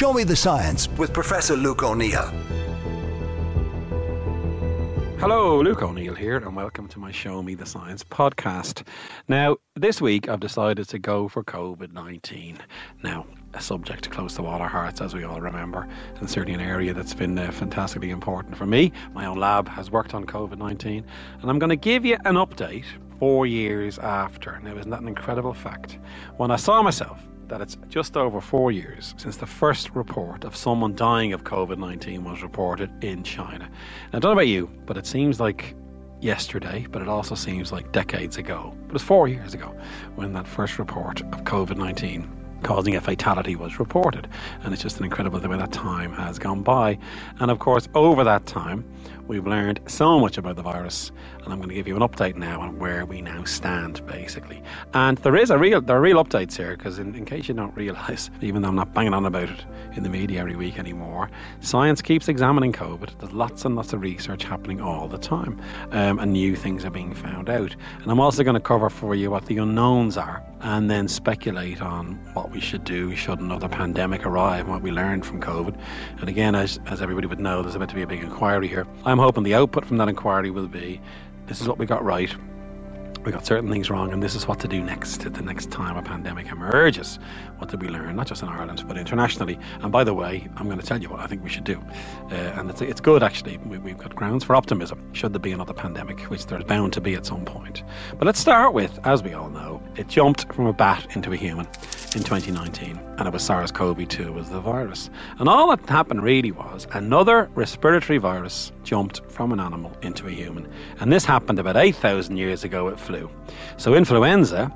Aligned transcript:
Show 0.00 0.14
Me 0.14 0.24
the 0.24 0.34
Science 0.34 0.88
with 0.96 1.12
Professor 1.12 1.54
Luke 1.54 1.82
O'Neill. 1.82 2.24
Hello, 5.18 5.60
Luke 5.60 5.82
O'Neill 5.82 6.14
here, 6.14 6.38
and 6.38 6.56
welcome 6.56 6.88
to 6.88 6.98
my 6.98 7.12
Show 7.12 7.42
Me 7.42 7.54
the 7.54 7.66
Science 7.66 8.02
podcast. 8.02 8.86
Now, 9.28 9.58
this 9.76 10.00
week 10.00 10.26
I've 10.26 10.40
decided 10.40 10.88
to 10.88 10.98
go 10.98 11.28
for 11.28 11.44
COVID 11.44 11.92
19. 11.92 12.56
Now, 13.04 13.26
a 13.52 13.60
subject 13.60 14.08
close 14.08 14.34
to 14.36 14.46
all 14.46 14.62
our 14.62 14.68
hearts, 14.70 15.02
as 15.02 15.12
we 15.12 15.24
all 15.24 15.42
remember, 15.42 15.86
and 16.16 16.30
certainly 16.30 16.54
an 16.54 16.66
area 16.66 16.94
that's 16.94 17.12
been 17.12 17.38
uh, 17.38 17.52
fantastically 17.52 18.08
important 18.08 18.56
for 18.56 18.64
me. 18.64 18.92
My 19.12 19.26
own 19.26 19.36
lab 19.36 19.68
has 19.68 19.90
worked 19.90 20.14
on 20.14 20.24
COVID 20.24 20.56
19, 20.56 21.04
and 21.42 21.50
I'm 21.50 21.58
going 21.58 21.68
to 21.68 21.76
give 21.76 22.06
you 22.06 22.16
an 22.24 22.36
update 22.36 22.86
four 23.18 23.44
years 23.44 23.98
after. 23.98 24.58
Now, 24.60 24.78
isn't 24.78 24.90
that 24.90 25.02
an 25.02 25.08
incredible 25.08 25.52
fact? 25.52 25.98
When 26.38 26.50
I 26.50 26.56
saw 26.56 26.82
myself 26.82 27.20
that 27.50 27.60
it's 27.60 27.76
just 27.88 28.16
over 28.16 28.40
four 28.40 28.72
years 28.72 29.14
since 29.18 29.36
the 29.36 29.46
first 29.46 29.90
report 29.94 30.44
of 30.44 30.56
someone 30.56 30.94
dying 30.94 31.32
of 31.32 31.44
COVID 31.44 31.78
19 31.78 32.24
was 32.24 32.42
reported 32.42 32.90
in 33.04 33.22
China. 33.22 33.68
Now, 34.12 34.16
I 34.16 34.20
don't 34.20 34.30
know 34.30 34.32
about 34.32 34.48
you, 34.48 34.70
but 34.86 34.96
it 34.96 35.06
seems 35.06 35.40
like 35.40 35.74
yesterday, 36.20 36.86
but 36.90 37.02
it 37.02 37.08
also 37.08 37.34
seems 37.34 37.72
like 37.72 37.92
decades 37.92 38.36
ago. 38.36 38.74
But 38.86 38.94
it's 38.94 39.04
four 39.04 39.28
years 39.28 39.52
ago 39.52 39.74
when 40.14 40.32
that 40.32 40.46
first 40.46 40.78
report 40.78 41.20
of 41.20 41.44
COVID 41.44 41.76
19 41.76 42.39
causing 42.62 42.96
a 42.96 43.00
fatality 43.00 43.56
was 43.56 43.78
reported. 43.78 44.28
And 44.62 44.72
it's 44.72 44.82
just 44.82 44.98
an 44.98 45.04
incredible 45.04 45.38
the 45.40 45.48
way 45.48 45.58
that 45.58 45.72
time 45.72 46.12
has 46.12 46.38
gone 46.38 46.62
by. 46.62 46.98
And 47.38 47.50
of 47.50 47.58
course, 47.58 47.88
over 47.94 48.24
that 48.24 48.46
time, 48.46 48.84
we've 49.30 49.46
learned 49.46 49.78
so 49.86 50.18
much 50.18 50.38
about 50.38 50.56
the 50.56 50.62
virus. 50.62 51.12
And 51.44 51.52
I'm 51.52 51.58
going 51.58 51.68
to 51.68 51.74
give 51.74 51.86
you 51.86 51.94
an 51.94 52.02
update 52.02 52.34
now 52.34 52.60
on 52.60 52.78
where 52.80 53.06
we 53.06 53.22
now 53.22 53.44
stand, 53.44 54.04
basically. 54.06 54.60
And 54.92 55.18
there 55.18 55.36
is 55.36 55.50
a 55.50 55.58
real, 55.58 55.80
there 55.80 55.96
are 55.96 56.00
real 56.00 56.22
updates 56.22 56.56
here, 56.56 56.76
because 56.76 56.98
in, 56.98 57.14
in 57.14 57.24
case 57.24 57.46
you 57.46 57.54
don't 57.54 57.74
realise, 57.76 58.28
even 58.40 58.62
though 58.62 58.68
I'm 58.68 58.74
not 58.74 58.92
banging 58.92 59.14
on 59.14 59.26
about 59.26 59.48
it 59.48 59.64
in 59.94 60.02
the 60.02 60.08
media 60.08 60.40
every 60.40 60.56
week 60.56 60.78
anymore, 60.78 61.30
science 61.60 62.02
keeps 62.02 62.28
examining 62.28 62.72
COVID. 62.72 63.18
There's 63.20 63.32
lots 63.32 63.64
and 63.64 63.76
lots 63.76 63.92
of 63.92 64.00
research 64.00 64.42
happening 64.42 64.80
all 64.80 65.06
the 65.06 65.18
time, 65.18 65.60
um, 65.92 66.18
and 66.18 66.32
new 66.32 66.56
things 66.56 66.84
are 66.84 66.90
being 66.90 67.14
found 67.14 67.48
out. 67.48 67.74
And 68.02 68.10
I'm 68.10 68.20
also 68.20 68.42
going 68.42 68.54
to 68.54 68.60
cover 68.60 68.90
for 68.90 69.14
you 69.14 69.30
what 69.30 69.46
the 69.46 69.58
unknowns 69.58 70.16
are, 70.16 70.42
and 70.60 70.90
then 70.90 71.08
speculate 71.08 71.80
on 71.80 72.14
what 72.34 72.50
we 72.50 72.60
should 72.60 72.84
do 72.84 73.14
should 73.16 73.40
another 73.40 73.68
pandemic 73.68 74.26
arrive 74.26 74.60
and 74.60 74.70
what 74.70 74.82
we 74.82 74.90
learned 74.90 75.24
from 75.24 75.40
COVID. 75.40 75.78
And 76.18 76.28
again, 76.28 76.54
as, 76.54 76.78
as 76.86 77.00
everybody 77.00 77.26
would 77.26 77.40
know, 77.40 77.62
there's 77.62 77.74
about 77.74 77.88
to 77.88 77.94
be 77.94 78.02
a 78.02 78.06
big 78.06 78.22
inquiry 78.22 78.68
here. 78.68 78.86
I'm 79.04 79.18
hoping 79.18 79.42
the 79.42 79.54
output 79.54 79.84
from 79.84 79.96
that 79.98 80.08
inquiry 80.08 80.50
will 80.50 80.68
be 80.68 81.00
this 81.46 81.60
is 81.60 81.66
what 81.66 81.78
we 81.78 81.86
got 81.86 82.04
right, 82.04 82.32
we 83.24 83.32
got 83.32 83.44
certain 83.44 83.70
things 83.70 83.90
wrong, 83.90 84.12
and 84.12 84.22
this 84.22 84.34
is 84.34 84.48
what 84.48 84.58
to 84.60 84.68
do 84.68 84.82
next 84.82 85.30
the 85.32 85.42
next 85.42 85.70
time 85.70 85.96
a 85.96 86.02
pandemic 86.02 86.46
emerges. 86.46 87.18
What 87.58 87.70
did 87.70 87.82
we 87.82 87.88
learn, 87.88 88.16
not 88.16 88.26
just 88.26 88.42
in 88.42 88.48
Ireland, 88.48 88.84
but 88.88 88.96
internationally? 88.96 89.58
And 89.82 89.92
by 89.92 90.04
the 90.04 90.14
way, 90.14 90.48
I'm 90.56 90.66
going 90.66 90.78
to 90.80 90.86
tell 90.86 91.00
you 91.00 91.10
what 91.10 91.20
I 91.20 91.26
think 91.26 91.42
we 91.42 91.50
should 91.50 91.64
do. 91.64 91.82
Uh, 92.30 92.34
and 92.34 92.70
it's, 92.70 92.80
it's 92.80 93.00
good, 93.00 93.22
actually. 93.22 93.58
We, 93.58 93.90
have 93.90 93.98
got 93.98 94.14
grounds 94.14 94.44
for 94.44 94.56
optimism, 94.56 95.02
should 95.12 95.32
there 95.32 95.40
be 95.40 95.52
another 95.52 95.74
pandemic, 95.74 96.20
which 96.22 96.46
there's 96.46 96.64
bound 96.64 96.92
to 96.94 97.00
be 97.00 97.14
at 97.14 97.26
some 97.26 97.44
point. 97.44 97.82
But 98.18 98.26
let's 98.26 98.40
start 98.40 98.72
with, 98.72 98.98
as 99.04 99.22
we 99.22 99.34
all 99.34 99.50
know, 99.50 99.82
it 99.96 100.08
jumped 100.08 100.52
from 100.52 100.66
a 100.66 100.72
bat 100.72 101.06
into 101.14 101.32
a 101.32 101.36
human 101.36 101.66
in 102.14 102.22
2019, 102.24 102.98
and 103.18 103.28
it 103.28 103.32
was 103.32 103.42
SARS 103.42 103.70
CoV 103.70 104.08
2 104.08 104.32
was 104.32 104.50
the 104.50 104.60
virus. 104.60 105.10
And 105.38 105.48
all 105.48 105.68
that 105.74 105.88
happened 105.88 106.22
really 106.22 106.50
was 106.50 106.86
another 106.92 107.48
respiratory 107.54 108.18
virus 108.18 108.72
jumped 108.82 109.20
from 109.28 109.52
an 109.52 109.60
animal 109.60 109.96
into 110.02 110.26
a 110.26 110.30
human. 110.30 110.68
And 110.98 111.12
this 111.12 111.24
happened 111.24 111.58
about 111.58 111.76
8,000 111.76 112.36
years 112.36 112.64
ago 112.64 112.86
with 112.86 112.98
flu. 112.98 113.30
So, 113.76 113.94
influenza 113.94 114.72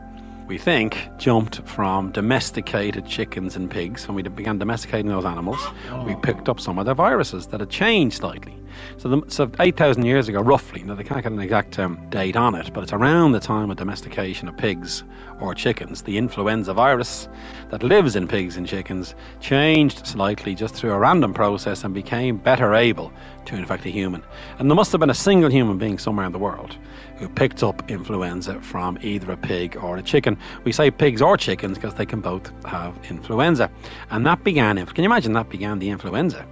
we 0.46 0.58
think, 0.58 0.98
jumped 1.16 1.66
from 1.66 2.12
domesticated 2.12 3.06
chickens 3.06 3.56
and 3.56 3.70
pigs. 3.70 4.06
When 4.06 4.14
we 4.14 4.22
began 4.22 4.58
domesticating 4.58 5.08
those 5.08 5.24
animals, 5.24 5.58
we 6.04 6.12
oh. 6.12 6.20
picked 6.22 6.48
up 6.48 6.60
some 6.60 6.78
of 6.78 6.84
their 6.84 6.94
viruses 6.94 7.46
that 7.48 7.60
had 7.60 7.70
changed 7.70 8.16
slightly. 8.18 8.54
So, 8.96 9.08
the, 9.08 9.22
so 9.28 9.50
8,000 9.58 10.04
years 10.04 10.28
ago, 10.28 10.40
roughly, 10.40 10.82
now 10.82 10.94
they 10.94 11.04
can't 11.04 11.22
get 11.22 11.32
an 11.32 11.40
exact 11.40 11.78
um, 11.78 11.98
date 12.10 12.36
on 12.36 12.54
it, 12.54 12.72
but 12.72 12.82
it's 12.82 12.92
around 12.92 13.32
the 13.32 13.40
time 13.40 13.70
of 13.70 13.76
domestication 13.76 14.48
of 14.48 14.56
pigs 14.56 15.04
or 15.40 15.54
chickens. 15.54 16.02
The 16.02 16.16
influenza 16.16 16.74
virus 16.74 17.28
that 17.70 17.82
lives 17.82 18.16
in 18.16 18.28
pigs 18.28 18.56
and 18.56 18.66
chickens 18.66 19.14
changed 19.40 20.06
slightly 20.06 20.54
just 20.54 20.74
through 20.74 20.92
a 20.92 20.98
random 20.98 21.34
process 21.34 21.84
and 21.84 21.92
became 21.92 22.36
better 22.36 22.74
able 22.74 23.12
to 23.46 23.56
infect 23.56 23.84
a 23.86 23.90
human. 23.90 24.22
And 24.58 24.70
there 24.70 24.76
must 24.76 24.92
have 24.92 25.00
been 25.00 25.10
a 25.10 25.14
single 25.14 25.50
human 25.50 25.78
being 25.78 25.98
somewhere 25.98 26.26
in 26.26 26.32
the 26.32 26.38
world 26.38 26.76
who 27.16 27.28
picked 27.28 27.62
up 27.62 27.90
influenza 27.90 28.60
from 28.60 28.98
either 29.02 29.32
a 29.32 29.36
pig 29.36 29.76
or 29.76 29.96
a 29.96 30.02
chicken. 30.02 30.36
We 30.64 30.72
say 30.72 30.90
pigs 30.90 31.22
or 31.22 31.36
chickens 31.36 31.78
because 31.78 31.94
they 31.94 32.06
can 32.06 32.20
both 32.20 32.50
have 32.64 32.94
influenza. 33.08 33.70
And 34.10 34.26
that 34.26 34.42
began, 34.44 34.84
can 34.84 35.04
you 35.04 35.08
imagine 35.08 35.32
that 35.34 35.48
began 35.48 35.78
the 35.78 35.90
influenza? 35.90 36.46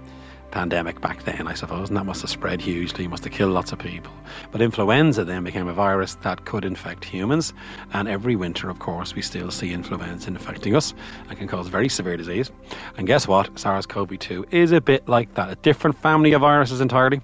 Pandemic 0.53 1.01
back 1.01 1.23
then, 1.23 1.47
I 1.47 1.55
suppose, 1.55 1.89
and 1.89 1.97
that 1.97 2.05
must 2.05 2.21
have 2.21 2.29
spread 2.29 2.61
hugely, 2.61 3.07
must 3.07 3.23
have 3.23 3.33
killed 3.33 3.53
lots 3.53 3.71
of 3.71 3.79
people. 3.79 4.13
But 4.51 4.61
influenza 4.61 5.25
then 5.25 5.43
became 5.43 5.67
a 5.67 5.73
virus 5.73 6.15
that 6.21 6.45
could 6.45 6.63
infect 6.63 7.03
humans, 7.03 7.53
and 7.93 8.07
every 8.07 8.35
winter, 8.35 8.69
of 8.69 8.77
course, 8.77 9.15
we 9.15 9.23
still 9.23 9.49
see 9.49 9.73
influenza 9.73 10.27
infecting 10.27 10.75
us 10.75 10.93
and 11.27 11.37
can 11.37 11.47
cause 11.47 11.67
very 11.67 11.89
severe 11.89 12.17
disease. 12.17 12.51
And 12.97 13.07
guess 13.07 13.27
what? 13.27 13.57
SARS 13.57 13.87
CoV 13.87 14.19
2 14.19 14.45
is 14.51 14.71
a 14.71 14.79
bit 14.79 15.09
like 15.09 15.33
that, 15.33 15.49
a 15.49 15.55
different 15.55 15.97
family 15.97 16.33
of 16.33 16.41
viruses 16.41 16.81
entirely. 16.81 17.19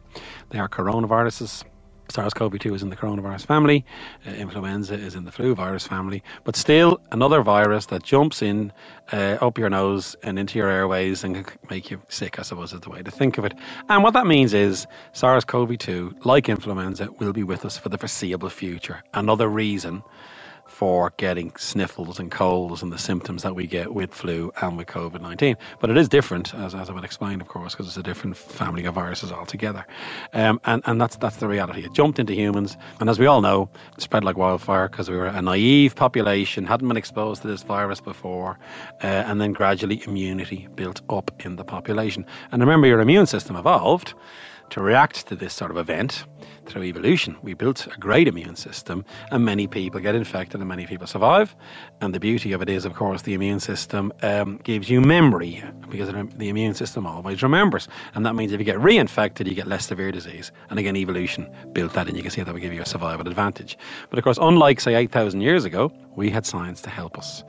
They 0.49 0.57
are 0.57 0.67
coronaviruses, 0.67 1.63
SARS-CoV-2 2.09 2.75
is 2.75 2.83
in 2.83 2.89
the 2.89 2.95
coronavirus 2.95 3.45
family, 3.45 3.85
uh, 4.27 4.31
influenza 4.31 4.95
is 4.95 5.15
in 5.15 5.25
the 5.25 5.31
flu 5.31 5.53
virus 5.53 5.85
family, 5.85 6.23
but 6.43 6.55
still 6.55 6.99
another 7.11 7.41
virus 7.41 7.85
that 7.87 8.03
jumps 8.03 8.41
in 8.41 8.71
uh, 9.13 9.37
up 9.41 9.57
your 9.57 9.69
nose 9.69 10.15
and 10.23 10.39
into 10.39 10.57
your 10.57 10.69
airways 10.69 11.23
and 11.23 11.45
can 11.45 11.59
make 11.69 11.91
you 11.91 12.01
sick, 12.09 12.39
I 12.39 12.41
suppose 12.41 12.73
is 12.73 12.81
the 12.81 12.89
way 12.89 13.03
to 13.03 13.11
think 13.11 13.37
of 13.37 13.45
it. 13.45 13.53
And 13.89 14.03
what 14.03 14.13
that 14.13 14.25
means 14.25 14.53
is 14.53 14.87
SARS-CoV-2, 15.13 16.25
like 16.25 16.49
influenza, 16.49 17.09
will 17.19 17.33
be 17.33 17.43
with 17.43 17.65
us 17.65 17.77
for 17.77 17.89
the 17.89 17.97
foreseeable 17.97 18.49
future. 18.49 19.03
Another 19.13 19.47
reason 19.47 20.03
for 20.69 21.11
getting 21.17 21.53
sniffles 21.57 22.19
and 22.19 22.31
colds 22.31 22.81
and 22.81 22.91
the 22.91 22.97
symptoms 22.97 23.43
that 23.43 23.55
we 23.55 23.67
get 23.67 23.93
with 23.93 24.13
flu 24.13 24.51
and 24.61 24.77
with 24.77 24.87
COVID 24.87 25.21
19. 25.21 25.57
But 25.81 25.89
it 25.89 25.97
is 25.97 26.07
different, 26.07 26.53
as, 26.53 26.73
as 26.73 26.89
I 26.89 26.93
would 26.93 27.03
explain, 27.03 27.41
of 27.41 27.47
course, 27.47 27.73
because 27.73 27.87
it's 27.87 27.97
a 27.97 28.03
different 28.03 28.37
family 28.37 28.85
of 28.85 28.93
viruses 28.93 29.31
altogether. 29.31 29.85
Um, 30.33 30.61
and, 30.65 30.81
and 30.85 31.01
that's, 31.01 31.17
that's 31.17 31.37
the 31.37 31.47
reality. 31.47 31.83
It 31.83 31.93
jumped 31.93 32.19
into 32.19 32.33
humans, 32.33 32.77
and 32.99 33.09
as 33.09 33.19
we 33.19 33.25
all 33.25 33.41
know, 33.41 33.69
spread 33.97 34.23
like 34.23 34.37
wildfire 34.37 34.87
because 34.87 35.09
we 35.09 35.17
were 35.17 35.25
a 35.25 35.41
naive 35.41 35.95
population, 35.95 36.65
hadn't 36.65 36.87
been 36.87 36.97
exposed 36.97 37.41
to 37.41 37.47
this 37.47 37.63
virus 37.63 37.99
before, 37.99 38.57
uh, 39.03 39.07
and 39.07 39.41
then 39.41 39.51
gradually 39.51 40.01
immunity 40.05 40.67
built 40.75 41.01
up 41.09 41.31
in 41.45 41.55
the 41.55 41.63
population. 41.63 42.25
And 42.51 42.61
remember, 42.61 42.87
your 42.87 43.01
immune 43.01 43.25
system 43.25 43.55
evolved 43.55 44.13
to 44.71 44.81
react 44.81 45.27
to 45.27 45.35
this 45.35 45.53
sort 45.53 45.71
of 45.71 45.77
event 45.77 46.25
through 46.69 46.83
evolution. 46.83 47.35
We 47.41 47.53
built 47.53 47.87
a 47.87 47.97
great 47.97 48.27
immune 48.27 48.55
system, 48.55 49.03
and 49.31 49.43
many 49.43 49.67
people 49.67 49.99
get 49.99 50.15
infected 50.15 50.61
and 50.61 50.69
many 50.69 50.85
people 50.85 51.07
survive. 51.07 51.55
And 52.01 52.13
the 52.13 52.19
beauty 52.19 52.53
of 52.53 52.61
it 52.61 52.69
is, 52.69 52.85
of 52.85 52.93
course, 52.93 53.23
the 53.23 53.33
immune 53.33 53.59
system 53.59 54.13
um, 54.21 54.57
gives 54.63 54.89
you 54.89 55.01
memory 55.01 55.63
because 55.89 56.09
the 56.09 56.49
immune 56.49 56.75
system 56.75 57.05
always 57.05 57.41
remembers. 57.41 57.87
And 58.13 58.25
that 58.25 58.35
means 58.35 58.51
if 58.51 58.59
you 58.59 58.65
get 58.65 58.77
reinfected, 58.77 59.47
you 59.47 59.55
get 59.55 59.67
less 59.67 59.87
severe 59.87 60.11
disease. 60.11 60.51
And 60.69 60.79
again, 60.79 60.95
evolution 60.95 61.49
built 61.73 61.93
that, 61.93 62.07
and 62.07 62.15
you 62.15 62.23
can 62.23 62.31
see 62.31 62.43
that 62.43 62.53
would 62.53 62.61
give 62.61 62.73
you 62.73 62.81
a 62.81 62.85
survival 62.85 63.27
advantage. 63.27 63.77
But 64.09 64.19
of 64.19 64.23
course, 64.23 64.37
unlike, 64.39 64.79
say, 64.79 64.95
8,000 64.95 65.41
years 65.41 65.65
ago, 65.65 65.91
we 66.15 66.29
had 66.29 66.45
science 66.45 66.81
to 66.81 66.89
help 66.89 67.17
us. 67.17 67.43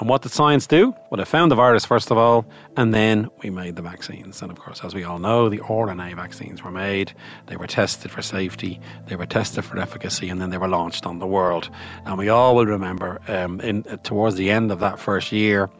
And 0.00 0.08
what 0.08 0.22
did 0.22 0.32
science 0.32 0.66
do? 0.66 0.94
Well, 1.10 1.20
it 1.20 1.28
found 1.28 1.50
the 1.50 1.54
virus, 1.54 1.84
first 1.84 2.10
of 2.10 2.18
all, 2.18 2.44
and 2.76 2.92
then 2.92 3.30
we 3.42 3.50
made 3.50 3.76
the 3.76 3.82
vaccines. 3.82 4.42
And 4.42 4.50
of 4.50 4.58
course, 4.58 4.80
as 4.84 4.94
we 4.94 5.04
all 5.04 5.18
know, 5.18 5.48
the 5.48 5.58
RNA 5.58 6.16
vaccines 6.16 6.64
were 6.66 6.72
made, 6.72 7.12
they 7.46 7.56
were 7.56 7.66
tested 7.66 8.10
for 8.10 8.22
safety, 8.22 8.80
they 9.06 9.16
were 9.16 9.26
tested 9.26 9.64
for 9.64 9.78
efficacy, 9.78 10.28
and 10.28 10.40
then 10.40 10.50
they 10.50 10.58
were 10.58 10.68
launched 10.68 11.06
on 11.06 11.18
the 11.18 11.26
world. 11.26 11.70
And 12.04 12.18
we 12.18 12.28
all 12.28 12.54
will 12.54 12.66
remember 12.66 13.20
um, 13.28 13.60
in, 13.60 13.84
towards 14.02 14.36
the 14.36 14.50
end 14.50 14.70
of 14.70 14.80
that 14.80 14.98
first 14.98 15.32
year, 15.32 15.70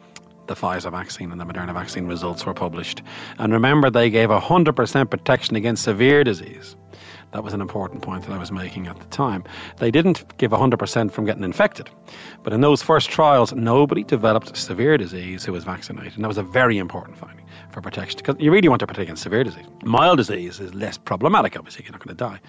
the 0.47 0.55
Pfizer 0.55 0.91
vaccine 0.91 1.31
and 1.31 1.39
the 1.39 1.45
Moderna 1.45 1.73
vaccine 1.73 2.07
results 2.07 2.45
were 2.45 2.53
published. 2.53 3.01
And 3.37 3.51
remember, 3.51 3.89
they 3.89 4.09
gave 4.09 4.29
100% 4.29 5.09
protection 5.09 5.55
against 5.57 5.83
severe 5.83 6.23
disease. 6.23 6.75
That 7.33 7.43
was 7.43 7.53
an 7.53 7.61
important 7.61 8.01
point 8.01 8.25
that 8.25 8.33
I 8.33 8.37
was 8.37 8.51
making 8.51 8.87
at 8.87 8.97
the 8.97 9.05
time. 9.05 9.43
They 9.77 9.91
didn't 9.91 10.37
give 10.37 10.51
100% 10.51 11.11
from 11.11 11.25
getting 11.25 11.43
infected. 11.43 11.89
But 12.43 12.53
in 12.53 12.61
those 12.61 12.81
first 12.81 13.09
trials, 13.09 13.53
nobody 13.53 14.03
developed 14.03 14.55
severe 14.55 14.97
disease 14.97 15.43
who 15.43 15.51
was 15.51 15.65
vaccinated. 15.65 16.15
And 16.15 16.23
that 16.23 16.29
was 16.29 16.37
a 16.37 16.43
very 16.43 16.77
important 16.77 17.17
finding 17.17 17.45
for 17.71 17.81
protection 17.81 18.17
because 18.17 18.35
you 18.39 18.51
really 18.51 18.69
want 18.69 18.79
to 18.79 18.87
protect 18.87 19.03
against 19.03 19.23
severe 19.23 19.43
disease. 19.43 19.65
Mild 19.83 20.17
disease 20.17 20.59
is 20.59 20.73
less 20.73 20.97
problematic, 20.97 21.57
obviously, 21.57 21.83
you're 21.83 21.91
not 21.91 22.03
going 22.03 22.15
to 22.15 22.23
die. 22.23 22.39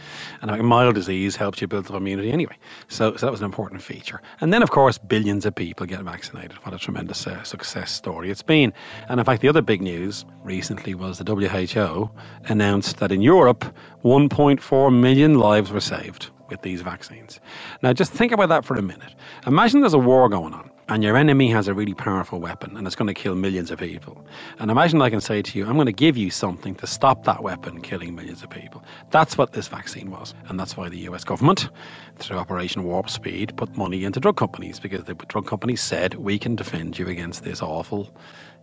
And 0.42 0.62
mild 0.62 0.94
disease 0.94 1.34
helps 1.34 1.60
you 1.60 1.66
build 1.66 1.86
up 1.86 1.94
immunity 1.94 2.30
anyway. 2.30 2.56
So, 2.88 3.16
so 3.16 3.26
that 3.26 3.32
was 3.32 3.40
an 3.40 3.46
important 3.46 3.82
feature. 3.82 4.22
And 4.40 4.52
then, 4.52 4.62
of 4.62 4.70
course, 4.70 4.96
billions 4.96 5.44
of 5.44 5.54
people 5.54 5.86
get 5.86 6.00
vaccinated. 6.02 6.52
What 6.64 6.74
a 6.74 6.78
tremendous 6.78 7.26
uh, 7.26 7.42
success 7.42 7.90
story 7.90 8.30
it's 8.30 8.42
been. 8.42 8.72
And 9.08 9.18
in 9.18 9.26
fact, 9.26 9.42
the 9.42 9.48
other 9.48 9.62
big 9.62 9.82
news 9.82 10.24
recently 10.44 10.94
was 10.94 11.18
the 11.18 11.24
WHO 11.24 12.10
announced 12.44 12.98
that 12.98 13.10
in 13.10 13.22
Europe, 13.22 13.64
1.4 14.04 14.67
million 14.90 15.38
lives 15.38 15.72
were 15.72 15.80
saved 15.80 16.30
with 16.50 16.62
these 16.62 16.82
vaccines. 16.82 17.40
Now, 17.82 17.92
just 17.92 18.12
think 18.12 18.32
about 18.32 18.48
that 18.48 18.64
for 18.64 18.74
a 18.76 18.82
minute. 18.82 19.14
Imagine 19.46 19.80
there's 19.80 19.94
a 19.94 19.98
war 19.98 20.28
going 20.28 20.54
on 20.54 20.70
and 20.88 21.02
your 21.02 21.16
enemy 21.16 21.50
has 21.50 21.68
a 21.68 21.74
really 21.74 21.94
powerful 21.94 22.40
weapon 22.40 22.76
and 22.76 22.86
it's 22.86 22.96
going 22.96 23.06
to 23.06 23.14
kill 23.14 23.34
millions 23.34 23.70
of 23.70 23.78
people. 23.78 24.24
And 24.58 24.70
imagine 24.70 25.02
I 25.02 25.10
can 25.10 25.20
say 25.20 25.42
to 25.42 25.58
you, 25.58 25.66
I'm 25.66 25.74
going 25.74 25.86
to 25.86 25.92
give 25.92 26.16
you 26.16 26.30
something 26.30 26.74
to 26.76 26.86
stop 26.86 27.24
that 27.24 27.42
weapon 27.42 27.80
killing 27.80 28.14
millions 28.14 28.42
of 28.42 28.50
people. 28.50 28.82
That's 29.10 29.36
what 29.36 29.52
this 29.52 29.68
vaccine 29.68 30.10
was. 30.10 30.34
And 30.48 30.58
that's 30.58 30.76
why 30.76 30.88
the 30.88 30.98
US 31.10 31.24
government, 31.24 31.68
through 32.16 32.38
Operation 32.38 32.84
Warp 32.84 33.10
Speed, 33.10 33.56
put 33.56 33.76
money 33.76 34.04
into 34.04 34.20
drug 34.20 34.36
companies 34.36 34.80
because 34.80 35.04
the 35.04 35.14
drug 35.14 35.46
companies 35.46 35.82
said, 35.82 36.14
we 36.14 36.38
can 36.38 36.56
defend 36.56 36.98
you 36.98 37.06
against 37.08 37.44
this 37.44 37.62
awful 37.62 38.14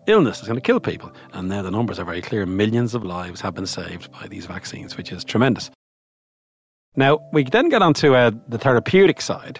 illness 0.07 0.41
is 0.41 0.47
going 0.47 0.57
to 0.57 0.61
kill 0.61 0.79
people. 0.79 1.11
And 1.33 1.49
now 1.49 1.61
the 1.61 1.71
numbers 1.71 1.99
are 1.99 2.05
very 2.05 2.21
clear. 2.21 2.45
Millions 2.45 2.93
of 2.93 3.03
lives 3.03 3.41
have 3.41 3.55
been 3.55 3.65
saved 3.65 4.11
by 4.11 4.27
these 4.27 4.45
vaccines, 4.45 4.97
which 4.97 5.11
is 5.11 5.23
tremendous. 5.23 5.71
Now, 6.95 7.19
we 7.31 7.43
then 7.43 7.69
get 7.69 7.81
onto 7.81 8.15
uh, 8.15 8.31
the 8.47 8.57
therapeutic 8.57 9.21
side 9.21 9.59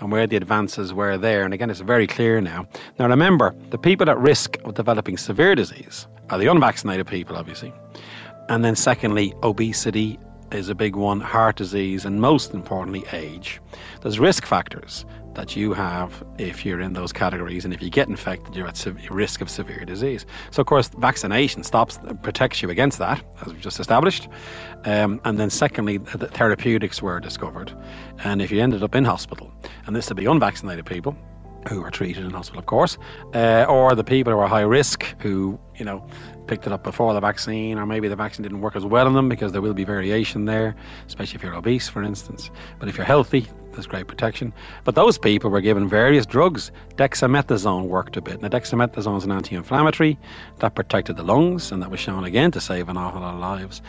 and 0.00 0.12
where 0.12 0.26
the 0.26 0.36
advances 0.36 0.92
were 0.92 1.16
there. 1.16 1.44
And 1.44 1.54
again, 1.54 1.70
it's 1.70 1.80
very 1.80 2.06
clear 2.06 2.40
now. 2.40 2.66
Now, 2.98 3.08
remember, 3.08 3.54
the 3.70 3.78
people 3.78 4.10
at 4.10 4.18
risk 4.18 4.58
of 4.64 4.74
developing 4.74 5.16
severe 5.16 5.54
disease 5.54 6.06
are 6.30 6.38
the 6.38 6.46
unvaccinated 6.46 7.06
people, 7.06 7.36
obviously. 7.36 7.72
And 8.48 8.64
then, 8.64 8.76
secondly, 8.76 9.34
obesity 9.42 10.18
is 10.52 10.68
a 10.68 10.74
big 10.74 10.96
one, 10.96 11.20
heart 11.20 11.56
disease, 11.56 12.04
and 12.04 12.20
most 12.20 12.54
importantly, 12.54 13.04
age. 13.12 13.60
There's 14.02 14.18
risk 14.18 14.46
factors 14.46 15.04
that 15.34 15.56
you 15.56 15.72
have 15.72 16.24
if 16.38 16.64
you're 16.64 16.80
in 16.80 16.92
those 16.92 17.12
categories, 17.12 17.64
and 17.64 17.74
if 17.74 17.82
you 17.82 17.90
get 17.90 18.08
infected, 18.08 18.54
you're 18.54 18.66
at 18.66 18.86
risk 19.10 19.40
of 19.40 19.50
severe 19.50 19.84
disease. 19.84 20.26
So, 20.50 20.60
of 20.60 20.66
course, 20.66 20.88
vaccination 20.96 21.64
stops, 21.64 21.98
protects 22.22 22.62
you 22.62 22.70
against 22.70 22.98
that, 22.98 23.22
as 23.40 23.52
we've 23.52 23.60
just 23.60 23.80
established. 23.80 24.28
Um, 24.84 25.20
and 25.24 25.38
then, 25.38 25.50
secondly, 25.50 25.98
the 25.98 26.28
therapeutics 26.28 27.02
were 27.02 27.18
discovered. 27.20 27.72
And 28.22 28.40
if 28.40 28.50
you 28.50 28.60
ended 28.60 28.82
up 28.82 28.94
in 28.94 29.04
hospital, 29.04 29.52
and 29.86 29.96
this 29.96 30.08
would 30.08 30.16
be 30.16 30.26
unvaccinated 30.26 30.86
people, 30.86 31.16
who 31.68 31.82
are 31.82 31.90
treated 31.90 32.24
in 32.24 32.30
hospital, 32.30 32.58
of 32.58 32.66
course, 32.66 32.98
uh, 33.34 33.64
or 33.68 33.94
the 33.94 34.04
people 34.04 34.32
who 34.32 34.38
are 34.38 34.48
high 34.48 34.60
risk 34.60 35.04
who, 35.20 35.58
you 35.76 35.84
know, 35.84 36.06
picked 36.46 36.66
it 36.66 36.72
up 36.72 36.82
before 36.82 37.14
the 37.14 37.20
vaccine, 37.20 37.78
or 37.78 37.86
maybe 37.86 38.08
the 38.08 38.16
vaccine 38.16 38.42
didn't 38.42 38.60
work 38.60 38.76
as 38.76 38.84
well 38.84 39.06
on 39.06 39.14
them 39.14 39.28
because 39.28 39.52
there 39.52 39.62
will 39.62 39.74
be 39.74 39.84
variation 39.84 40.44
there, 40.44 40.76
especially 41.06 41.36
if 41.36 41.42
you're 41.42 41.54
obese, 41.54 41.88
for 41.88 42.02
instance. 42.02 42.50
But 42.78 42.88
if 42.88 42.96
you're 42.96 43.06
healthy, 43.06 43.46
there's 43.74 43.86
great 43.86 44.06
protection. 44.06 44.52
But 44.84 44.94
those 44.94 45.18
people 45.18 45.50
were 45.50 45.60
given 45.60 45.88
various 45.88 46.26
drugs. 46.26 46.72
Dexamethasone 46.96 47.86
worked 47.86 48.16
a 48.16 48.20
bit. 48.22 48.40
Now, 48.42 48.48
dexamethasone 48.48 49.18
is 49.18 49.24
an 49.24 49.32
anti 49.32 49.54
inflammatory 49.54 50.18
that 50.60 50.74
protected 50.74 51.16
the 51.16 51.22
lungs, 51.22 51.70
and 51.72 51.82
that 51.82 51.90
was 51.90 52.00
shown 52.00 52.24
again 52.24 52.50
to 52.52 52.60
save 52.60 52.88
an 52.88 52.96
awful 52.96 53.20
lot 53.20 53.34
of 53.34 53.40
lives. 53.40 53.82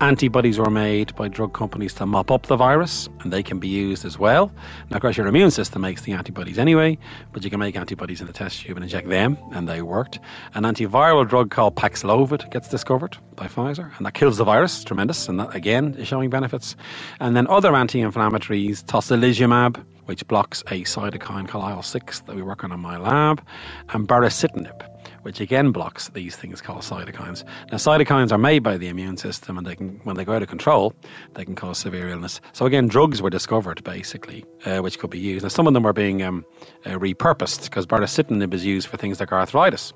Antibodies 0.00 0.58
were 0.58 0.70
made 0.70 1.14
by 1.14 1.28
drug 1.28 1.52
companies 1.52 1.94
to 1.94 2.06
mop 2.06 2.30
up 2.30 2.46
the 2.46 2.56
virus, 2.56 3.08
and 3.20 3.32
they 3.32 3.42
can 3.42 3.60
be 3.60 3.68
used 3.68 4.04
as 4.04 4.18
well. 4.18 4.52
Now, 4.90 4.96
of 4.96 5.02
course, 5.02 5.16
your 5.16 5.28
immune 5.28 5.52
system 5.52 5.82
makes 5.82 6.02
the 6.02 6.12
antibodies 6.12 6.58
anyway, 6.58 6.98
but 7.32 7.44
you 7.44 7.50
can 7.50 7.60
make 7.60 7.76
antibodies 7.76 8.20
in 8.20 8.28
a 8.28 8.32
test 8.32 8.60
tube 8.60 8.76
and 8.76 8.84
inject 8.84 9.08
them, 9.08 9.38
and 9.52 9.68
they 9.68 9.82
worked. 9.82 10.18
An 10.54 10.64
antiviral 10.64 11.28
drug 11.28 11.50
called 11.50 11.76
Paxlovid 11.76 12.50
gets 12.50 12.68
discovered 12.68 13.16
by 13.42 13.48
Pfizer, 13.48 13.90
and 13.96 14.06
that 14.06 14.14
kills 14.14 14.36
the 14.36 14.44
virus, 14.44 14.84
tremendous, 14.84 15.28
and 15.28 15.40
that 15.40 15.52
again 15.54 15.94
is 15.94 16.06
showing 16.06 16.30
benefits. 16.30 16.76
And 17.18 17.36
then 17.36 17.48
other 17.48 17.74
anti 17.74 18.00
inflammatories, 18.00 18.84
tocilizumab, 18.84 19.84
which 20.04 20.26
blocks 20.28 20.62
a 20.68 20.82
cytokine 20.82 21.48
called 21.48 21.68
IL 21.68 21.82
6 21.82 22.20
that 22.20 22.36
we 22.36 22.42
work 22.42 22.62
on 22.62 22.70
in 22.70 22.78
my 22.78 22.98
lab, 22.98 23.44
and 23.88 24.06
baricitinib 24.06 24.91
which 25.22 25.40
again 25.40 25.72
blocks 25.72 26.08
these 26.10 26.36
things 26.36 26.60
called 26.60 26.82
cytokines. 26.82 27.44
Now, 27.70 27.78
cytokines 27.78 28.32
are 28.32 28.38
made 28.38 28.62
by 28.62 28.76
the 28.76 28.88
immune 28.88 29.16
system, 29.16 29.58
and 29.58 29.66
they 29.66 29.76
can, 29.76 30.00
when 30.04 30.16
they 30.16 30.24
go 30.24 30.34
out 30.34 30.42
of 30.42 30.48
control, 30.48 30.94
they 31.34 31.44
can 31.44 31.54
cause 31.54 31.78
severe 31.78 32.08
illness. 32.08 32.40
So 32.52 32.66
again, 32.66 32.88
drugs 32.88 33.22
were 33.22 33.30
discovered 33.30 33.82
basically, 33.84 34.44
uh, 34.66 34.78
which 34.78 34.98
could 34.98 35.10
be 35.10 35.18
used. 35.18 35.42
Now, 35.42 35.48
some 35.48 35.66
of 35.66 35.74
them 35.74 35.86
are 35.86 35.92
being 35.92 36.22
um, 36.22 36.44
uh, 36.84 36.90
repurposed 36.90 37.64
because 37.64 37.86
baricitinib 37.86 38.52
is 38.52 38.64
used 38.64 38.88
for 38.88 38.96
things 38.96 39.20
like 39.20 39.32
arthritis 39.32 39.92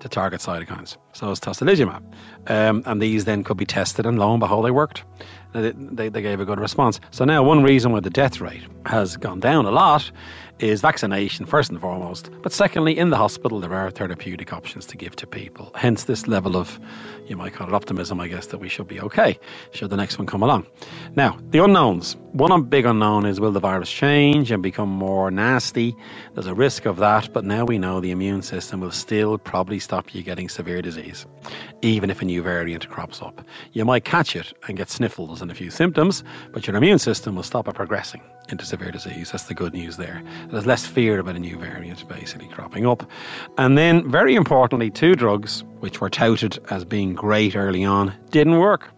to 0.00 0.08
target 0.08 0.40
cytokines. 0.40 0.96
So 1.12 1.30
is 1.30 1.40
tocilizumab, 1.40 2.02
um, 2.46 2.82
and 2.86 3.02
these 3.02 3.24
then 3.24 3.44
could 3.44 3.56
be 3.56 3.66
tested, 3.66 4.06
and 4.06 4.18
lo 4.18 4.32
and 4.32 4.40
behold, 4.40 4.64
they 4.64 4.70
worked. 4.70 5.04
They, 5.54 5.72
they, 5.72 6.08
they 6.10 6.22
gave 6.22 6.40
a 6.40 6.44
good 6.44 6.60
response. 6.60 7.00
So 7.10 7.24
now, 7.24 7.42
one 7.42 7.62
reason 7.62 7.90
why 7.92 8.00
the 8.00 8.10
death 8.10 8.40
rate 8.40 8.62
has 8.86 9.16
gone 9.16 9.40
down 9.40 9.64
a 9.66 9.70
lot 9.70 10.10
is 10.60 10.80
vaccination, 10.80 11.46
first 11.46 11.70
and 11.70 11.80
foremost. 11.80 12.30
But 12.42 12.52
secondly, 12.52 12.98
in 12.98 13.10
the 13.10 13.16
hospital, 13.16 13.60
there 13.60 13.74
are 13.74 13.90
therapeutic 13.90 14.52
options 14.52 14.86
to 14.86 14.96
give 14.96 15.16
to 15.16 15.26
people. 15.26 15.70
Hence, 15.74 16.04
this 16.04 16.26
level 16.26 16.56
of, 16.56 16.78
you 17.26 17.36
might 17.36 17.52
call 17.52 17.68
it 17.68 17.74
optimism, 17.74 18.20
I 18.20 18.28
guess, 18.28 18.46
that 18.48 18.58
we 18.58 18.68
should 18.68 18.88
be 18.88 19.00
okay 19.00 19.38
should 19.72 19.90
the 19.90 19.96
next 19.96 20.18
one 20.18 20.26
come 20.26 20.42
along. 20.42 20.66
Now, 21.14 21.38
the 21.50 21.62
unknowns. 21.62 22.16
One 22.32 22.62
big 22.64 22.84
unknown 22.84 23.24
is 23.26 23.40
will 23.40 23.52
the 23.52 23.60
virus 23.60 23.90
change 23.90 24.50
and 24.50 24.62
become 24.62 24.88
more 24.88 25.30
nasty? 25.30 25.96
There's 26.34 26.46
a 26.46 26.54
risk 26.54 26.86
of 26.86 26.98
that, 26.98 27.32
but 27.32 27.44
now 27.44 27.64
we 27.64 27.78
know 27.78 28.00
the 28.00 28.10
immune 28.10 28.42
system 28.42 28.80
will 28.80 28.90
still 28.90 29.38
probably 29.38 29.78
stop 29.78 30.14
you 30.14 30.22
getting 30.22 30.48
severe 30.48 30.82
disease, 30.82 31.26
even 31.82 32.10
if 32.10 32.20
a 32.20 32.24
new 32.24 32.42
variant 32.42 32.88
crops 32.88 33.22
up. 33.22 33.44
You 33.72 33.84
might 33.84 34.04
catch 34.04 34.36
it 34.36 34.52
and 34.66 34.76
get 34.76 34.90
sniffles 34.90 35.40
and 35.40 35.50
a 35.50 35.54
few 35.54 35.70
symptoms, 35.70 36.22
but 36.52 36.66
your 36.66 36.76
immune 36.76 36.98
system 36.98 37.34
will 37.34 37.42
stop 37.42 37.66
it 37.66 37.74
progressing 37.74 38.22
into 38.50 38.64
severe 38.64 38.90
disease. 38.90 39.30
That's 39.30 39.44
the 39.44 39.54
good 39.54 39.74
news 39.74 39.96
there. 39.96 40.22
There's 40.50 40.66
less 40.66 40.86
fear 40.86 41.18
about 41.18 41.36
a 41.36 41.38
new 41.38 41.58
variant 41.58 42.08
basically 42.08 42.48
cropping 42.48 42.86
up. 42.86 43.08
And 43.58 43.76
then, 43.76 44.10
very 44.10 44.34
importantly, 44.34 44.90
two 44.90 45.14
drugs 45.14 45.62
which 45.80 46.00
were 46.00 46.08
touted 46.08 46.58
as 46.70 46.84
being 46.84 47.14
great 47.14 47.54
early 47.54 47.84
on 47.84 48.14
didn't 48.30 48.58
work. 48.58 48.90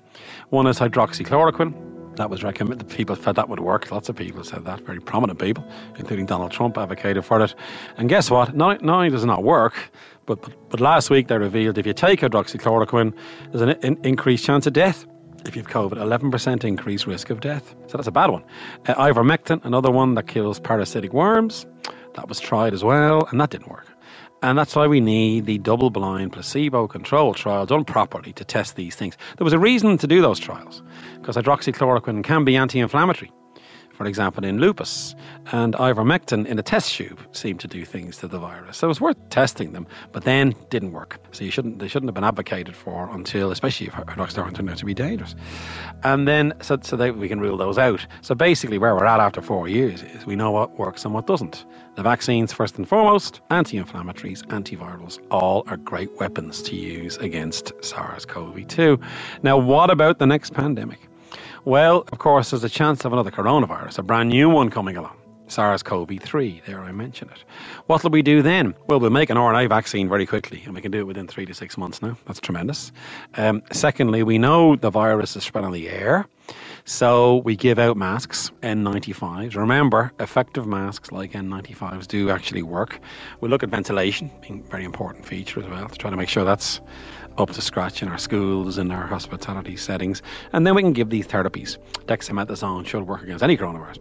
One 0.50 0.69
is 0.69 0.79
hydroxychloroquine. 0.79 2.17
That 2.17 2.31
was 2.31 2.44
recommended. 2.44 2.88
People 2.88 3.17
said 3.17 3.35
that 3.35 3.49
would 3.49 3.61
work. 3.61 3.91
Lots 3.91 4.08
of 4.08 4.14
people 4.14 4.44
said 4.44 4.64
that. 4.64 4.81
Very 4.82 5.00
prominent 5.00 5.41
people, 5.41 5.64
including 5.97 6.26
Donald 6.26 6.52
Trump, 6.52 6.79
advocated 6.79 7.25
for 7.25 7.41
it. 7.43 7.55
And 7.97 8.08
guess 8.08 8.31
what? 8.31 8.55
Not, 8.55 8.82
not 8.82 8.97
only 8.97 9.11
does 9.11 9.25
it 9.25 9.26
not 9.26 9.43
work, 9.43 9.91
but, 10.26 10.43
but, 10.43 10.70
but 10.70 10.81
last 10.81 11.11
week 11.11 11.29
they 11.29 11.38
revealed 11.38 11.79
if 11.79 11.87
you 11.87 11.94
take 11.94 12.20
hydroxychloroquine, 12.20 13.12
there's 13.50 13.62
an 13.62 13.70
in, 13.82 13.99
increased 14.05 14.44
chance 14.44 14.67
of 14.67 14.73
death 14.73 15.06
if 15.47 15.57
you've 15.57 15.69
COVID, 15.69 15.93
11% 15.93 16.65
increased 16.65 17.07
risk 17.07 17.31
of 17.31 17.41
death. 17.41 17.75
So 17.87 17.97
that's 17.97 18.09
a 18.09 18.13
bad 18.13 18.31
one. 18.31 18.45
Uh, 18.87 18.95
ivermectin, 18.95 19.65
another 19.65 19.91
one 19.91 20.15
that 20.15 20.27
kills 20.27 20.61
parasitic 20.61 21.13
worms, 21.13 21.67
that 22.15 22.29
was 22.29 22.41
tried 22.41 22.75
as 22.75 22.85
well, 22.85 23.27
and 23.31 23.41
that 23.41 23.51
didn't 23.51 23.69
work. 23.69 23.87
And 24.43 24.57
that's 24.57 24.75
why 24.75 24.87
we 24.87 25.01
need 25.01 25.45
the 25.47 25.59
double 25.59 25.91
blind 25.91 26.33
placebo 26.33 26.89
controlled 26.89 27.37
trial 27.37 27.67
done 27.67 27.85
properly 27.85 28.33
to 28.35 28.45
test 28.45 28.77
these 28.77 28.97
things. 28.97 29.17
There 29.37 29.45
was 29.45 29.53
a 29.53 29.59
reason 29.59 29.99
to 29.99 30.07
do 30.07 30.23
those 30.23 30.39
trials 30.39 30.83
because 31.21 31.37
hydroxychloroquine 31.37 32.25
can 32.25 32.45
be 32.45 32.57
anti 32.57 32.81
inflammatory 32.81 33.31
for 34.00 34.06
example, 34.06 34.47
in 34.47 34.58
lupus. 34.58 35.14
And 35.52 35.75
ivermectin 35.75 36.47
in 36.47 36.58
a 36.58 36.62
test 36.62 36.94
tube 36.94 37.20
seemed 37.32 37.61
to 37.61 37.69
do 37.69 37.85
things 37.85 38.17
to 38.17 38.29
the 38.29 38.38
virus. 38.38 38.79
So 38.79 38.87
it 38.87 38.88
was 38.88 38.99
worth 38.99 39.19
testing 39.29 39.75
them, 39.75 39.87
but 40.11 40.25
then 40.25 40.55
didn't 40.70 40.93
work. 40.93 41.19
So 41.32 41.44
you 41.44 41.50
shouldn't 41.50 41.81
they 41.81 41.87
shouldn't 41.87 42.08
have 42.08 42.14
been 42.14 42.25
advocated 42.25 42.75
for 42.75 43.11
until, 43.11 43.50
especially 43.50 43.88
if 43.88 43.92
hydroxychloroquine 43.92 44.54
turned 44.54 44.71
out 44.71 44.78
to 44.78 44.87
be 44.87 44.95
dangerous. 44.95 45.35
And 46.02 46.26
then 46.26 46.54
so 46.62 46.78
so 46.80 46.97
that 46.97 47.19
we 47.19 47.28
can 47.28 47.40
rule 47.40 47.59
those 47.59 47.76
out. 47.76 48.07
So 48.23 48.35
basically, 48.35 48.78
where 48.78 48.95
we're 48.95 49.04
at 49.04 49.21
after 49.21 49.42
four 49.42 49.69
years 49.69 50.02
is 50.02 50.25
we 50.25 50.35
know 50.35 50.50
what 50.50 50.78
works 50.78 51.04
and 51.04 51.12
what 51.12 51.26
doesn't. 51.26 51.66
The 51.97 52.02
vaccines, 52.02 52.54
first 52.54 52.78
and 52.78 52.88
foremost, 52.88 53.42
anti-inflammatories, 53.50 54.47
antivirals, 54.47 55.19
all 55.30 55.62
are 55.66 55.76
great 55.76 56.11
weapons 56.19 56.62
to 56.62 56.75
use 56.75 57.19
against 57.19 57.73
SARS-CoV-2. 57.85 58.99
Now, 59.42 59.59
what 59.59 59.90
about 59.90 60.19
the 60.19 60.26
next 60.26 60.54
pandemic? 60.54 61.10
Well, 61.67 62.07
of 62.11 62.19
course, 62.19 62.50
there's 62.50 62.64
a 62.64 62.71
chance 62.71 63.05
of 63.05 63.12
another 63.12 63.31
coronavirus, 63.31 63.99
a 63.99 64.02
brand 64.02 64.31
new 64.31 64.49
one 64.49 64.71
coming 64.71 64.97
along. 64.97 65.17
SARS 65.47 65.83
CoV 65.83 66.19
3, 66.19 66.62
there 66.64 66.81
I 66.81 66.90
mention 66.90 67.29
it. 67.29 67.45
What 67.87 68.02
will 68.02 68.11
we 68.11 68.23
do 68.23 68.40
then? 68.40 68.75
Well, 68.87 68.99
we'll 68.99 69.11
make 69.11 69.29
an 69.29 69.37
RNA 69.37 69.69
vaccine 69.69 70.09
very 70.09 70.25
quickly, 70.25 70.62
and 70.64 70.75
we 70.75 70.81
can 70.81 70.90
do 70.90 71.00
it 71.00 71.07
within 71.07 71.26
three 71.26 71.45
to 71.45 71.52
six 71.52 71.76
months 71.76 72.00
now. 72.00 72.17
That's 72.26 72.40
tremendous. 72.40 72.93
Um, 73.37 73.62
secondly, 73.73 74.23
we 74.23 74.38
know 74.38 74.76
the 74.76 74.90
virus 74.90 75.37
is 75.37 75.45
spread 75.45 75.64
on 75.64 75.73
the 75.73 75.90
air, 75.90 76.26
so 76.85 77.37
we 77.39 77.57
give 77.57 77.79
out 77.79 77.97
masks, 77.97 78.51
N95s. 78.63 79.57
Remember, 79.57 80.13
effective 80.21 80.67
masks 80.67 81.13
like 81.13 81.33
N95s 81.33 82.07
do 82.07 82.31
actually 82.31 82.63
work. 82.63 83.01
We 83.41 83.49
look 83.49 83.63
at 83.63 83.69
ventilation, 83.69 84.31
being 84.41 84.61
a 84.67 84.71
very 84.71 84.85
important 84.85 85.27
feature 85.27 85.61
as 85.61 85.69
well, 85.69 85.89
to 85.89 85.99
try 85.99 86.11
to 86.11 86.17
make 86.17 86.29
sure 86.29 86.45
that's 86.45 86.81
up 87.39 87.51
to 87.51 87.63
scratch 87.63 88.03
in 88.03 88.09
our 88.09 88.19
schools, 88.19 88.79
and 88.79 88.93
our 88.93 89.07
hospitality 89.07 89.77
settings. 89.77 90.23
And 90.53 90.67
then 90.67 90.75
we 90.75 90.83
can 90.83 90.93
give 90.93 91.11
these 91.11 91.27
therapies. 91.27 91.79
Dexamethasone 92.07 92.87
should 92.87 93.07
work 93.07 93.23
against 93.23 93.43
any 93.43 93.57
coronavirus 93.57 93.99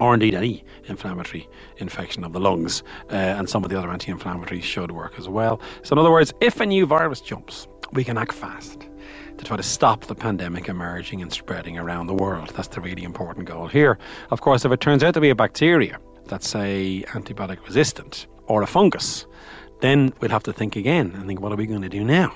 or 0.00 0.14
indeed 0.14 0.34
any 0.34 0.64
inflammatory 0.84 1.48
infection 1.76 2.24
of 2.24 2.32
the 2.32 2.40
lungs. 2.40 2.82
Uh, 3.10 3.14
and 3.14 3.48
some 3.48 3.62
of 3.62 3.70
the 3.70 3.78
other 3.78 3.90
anti 3.90 4.12
inflammatories 4.12 4.62
should 4.62 4.90
work 4.90 5.14
as 5.18 5.28
well. 5.28 5.60
So, 5.82 5.94
in 5.94 5.98
other 5.98 6.10
words, 6.10 6.32
if 6.40 6.60
a 6.60 6.66
new 6.66 6.86
virus 6.86 7.20
jumps, 7.20 7.68
we 7.92 8.02
can 8.02 8.18
act 8.18 8.32
fast 8.32 8.88
to 9.38 9.44
try 9.44 9.56
to 9.56 9.62
stop 9.62 10.06
the 10.06 10.14
pandemic 10.14 10.68
emerging 10.68 11.22
and 11.22 11.32
spreading 11.32 11.78
around 11.78 12.06
the 12.06 12.14
world. 12.14 12.50
That's 12.50 12.68
the 12.68 12.80
really 12.80 13.02
important 13.04 13.46
goal 13.46 13.66
here. 13.66 13.98
Of 14.30 14.40
course, 14.40 14.64
if 14.64 14.72
it 14.72 14.80
turns 14.80 15.02
out 15.02 15.14
to 15.14 15.20
be 15.20 15.30
a 15.30 15.34
bacteria 15.34 15.98
that's, 16.26 16.48
say, 16.48 17.04
antibiotic 17.08 17.64
resistant 17.66 18.26
or 18.46 18.62
a 18.62 18.66
fungus, 18.66 19.26
then 19.80 20.12
we'll 20.20 20.30
have 20.30 20.44
to 20.44 20.52
think 20.52 20.76
again 20.76 21.12
and 21.14 21.26
think, 21.26 21.40
what 21.40 21.52
are 21.52 21.56
we 21.56 21.66
going 21.66 21.82
to 21.82 21.88
do 21.88 22.04
now? 22.04 22.32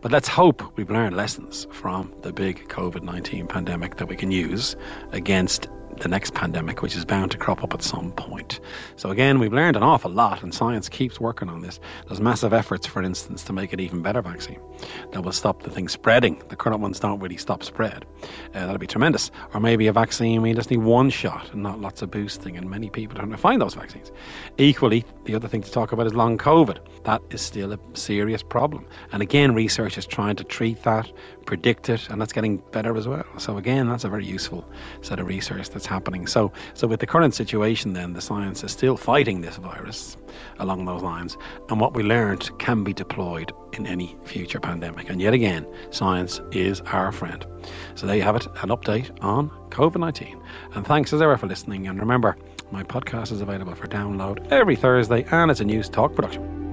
But 0.00 0.12
let's 0.12 0.28
hope 0.28 0.76
we've 0.76 0.90
learned 0.90 1.16
lessons 1.16 1.66
from 1.72 2.12
the 2.22 2.32
big 2.32 2.68
COVID 2.68 3.02
19 3.02 3.46
pandemic 3.48 3.96
that 3.96 4.06
we 4.06 4.16
can 4.16 4.30
use 4.30 4.76
against 5.12 5.68
the 5.98 6.08
next 6.08 6.34
pandemic, 6.34 6.82
which 6.82 6.96
is 6.96 7.04
bound 7.04 7.30
to 7.30 7.38
crop 7.38 7.62
up 7.62 7.74
at 7.74 7.82
some 7.82 8.12
point. 8.12 8.60
So, 8.96 9.10
again, 9.10 9.38
we've 9.38 9.52
learned 9.52 9.76
an 9.76 9.82
awful 9.82 10.10
lot, 10.10 10.42
and 10.42 10.54
science 10.54 10.88
keeps 10.88 11.20
working 11.20 11.48
on 11.48 11.60
this. 11.60 11.80
There's 12.06 12.20
massive 12.20 12.52
efforts, 12.52 12.86
for 12.86 13.02
instance, 13.02 13.44
to 13.44 13.52
make 13.52 13.72
it 13.72 13.80
even 13.80 14.02
better 14.02 14.22
vaccine 14.22 14.60
that 15.12 15.22
will 15.22 15.32
stop 15.32 15.62
the 15.62 15.70
thing 15.70 15.88
spreading. 15.88 16.42
The 16.48 16.56
current 16.56 16.80
ones 16.80 17.00
don't 17.00 17.20
really 17.20 17.36
stop 17.36 17.62
spread. 17.62 18.04
Uh, 18.22 18.66
that'll 18.66 18.78
be 18.78 18.86
tremendous. 18.86 19.30
Or 19.52 19.60
maybe 19.60 19.86
a 19.86 19.92
vaccine, 19.92 20.42
we 20.42 20.52
just 20.54 20.70
need 20.70 20.78
one 20.78 21.10
shot 21.10 21.52
and 21.52 21.62
not 21.62 21.80
lots 21.80 22.02
of 22.02 22.10
boosting, 22.10 22.56
and 22.56 22.68
many 22.68 22.90
people 22.90 23.18
to 23.18 23.36
find 23.36 23.60
those 23.60 23.74
vaccines. 23.74 24.12
Equally, 24.58 25.04
the 25.24 25.34
other 25.34 25.48
thing 25.48 25.62
to 25.62 25.70
talk 25.70 25.92
about 25.92 26.06
is 26.06 26.14
long 26.14 26.38
COVID. 26.38 26.78
That 27.04 27.22
is 27.30 27.40
still 27.40 27.72
a 27.72 27.78
serious 27.94 28.42
problem. 28.42 28.86
And 29.12 29.22
again, 29.22 29.54
research 29.54 29.98
is 29.98 30.06
trying 30.06 30.36
to 30.36 30.44
treat 30.44 30.82
that, 30.82 31.10
predict 31.46 31.88
it, 31.88 32.08
and 32.10 32.20
that's 32.20 32.32
getting 32.32 32.58
better 32.72 32.96
as 32.96 33.06
well. 33.06 33.24
So 33.38 33.56
again, 33.58 33.88
that's 33.88 34.04
a 34.04 34.08
very 34.08 34.24
useful 34.24 34.64
set 35.02 35.20
of 35.20 35.26
research 35.26 35.70
that's 35.70 35.83
happening. 35.86 36.26
So, 36.26 36.52
so 36.74 36.86
with 36.86 37.00
the 37.00 37.06
current 37.06 37.34
situation, 37.34 37.92
then 37.92 38.12
the 38.12 38.20
science 38.20 38.64
is 38.64 38.72
still 38.72 38.96
fighting 38.96 39.40
this 39.40 39.56
virus 39.56 40.16
along 40.58 40.84
those 40.84 41.02
lines, 41.02 41.36
and 41.68 41.80
what 41.80 41.94
we 41.94 42.02
learned 42.02 42.50
can 42.58 42.84
be 42.84 42.92
deployed 42.92 43.52
in 43.72 43.86
any 43.86 44.16
future 44.24 44.60
pandemic. 44.60 45.10
And 45.10 45.20
yet 45.20 45.34
again, 45.34 45.66
science 45.90 46.40
is 46.52 46.80
our 46.82 47.12
friend. 47.12 47.44
So 47.94 48.06
there 48.06 48.16
you 48.16 48.22
have 48.22 48.36
it, 48.36 48.46
an 48.46 48.70
update 48.70 49.10
on 49.22 49.50
COVID 49.70 49.98
nineteen. 50.00 50.40
And 50.74 50.86
thanks 50.86 51.12
as 51.12 51.22
ever 51.22 51.36
for 51.36 51.46
listening. 51.46 51.86
And 51.86 51.98
remember, 52.00 52.36
my 52.70 52.82
podcast 52.82 53.30
is 53.32 53.40
available 53.40 53.74
for 53.74 53.86
download 53.86 54.50
every 54.50 54.76
Thursday, 54.76 55.24
and 55.30 55.50
it's 55.50 55.60
a 55.60 55.64
Newstalk 55.64 56.14
production. 56.14 56.63